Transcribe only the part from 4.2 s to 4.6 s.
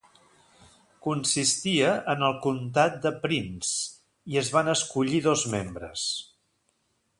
i es